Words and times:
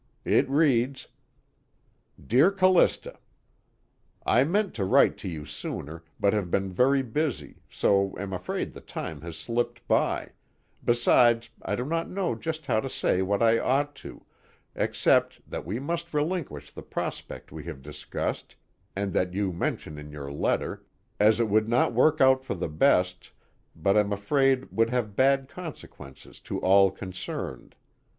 It 0.25 0.49
reads: 0.49 1.09
"Dear 2.19 2.49
Callista: 2.49 3.19
"I 4.25 4.43
meant 4.43 4.73
to 4.73 4.83
write 4.83 5.15
to 5.19 5.29
you 5.29 5.45
sooner, 5.45 6.03
but 6.19 6.33
have 6.33 6.49
been 6.49 6.71
very 6.71 7.03
busy, 7.03 7.61
so 7.69 8.15
am 8.17 8.33
afraid 8.33 8.73
the 8.73 8.81
time 8.81 9.21
has 9.21 9.37
slipped 9.37 9.87
by, 9.87 10.29
besides 10.83 11.51
I 11.61 11.75
do 11.75 11.85
not 11.85 12.09
know 12.09 12.33
just 12.33 12.65
how 12.65 12.79
to 12.79 12.89
say 12.89 13.21
what 13.21 13.43
I 13.43 13.59
ought 13.59 13.93
to, 13.97 14.25
except 14.73 15.47
that 15.47 15.67
we 15.67 15.77
must 15.79 16.15
relinquish 16.15 16.71
the 16.71 16.81
prospect 16.81 17.51
we 17.51 17.65
have 17.65 17.83
discussed 17.83 18.55
and 18.95 19.13
that 19.13 19.35
you 19.35 19.53
mention 19.53 19.99
in 19.99 20.09
your 20.09 20.31
letter, 20.31 20.83
as 21.19 21.39
it 21.39 21.47
would 21.47 21.69
not 21.69 21.93
work 21.93 22.19
out 22.19 22.43
for 22.43 22.55
the 22.55 22.67
best 22.67 23.31
but 23.75 23.95
am 23.95 24.11
afraid 24.11 24.67
would 24.71 24.89
have 24.89 25.15
bad 25.15 25.47
consequences 25.47 26.39
to 26.41 26.59
all 26.59 26.89
concerned. 26.89 27.75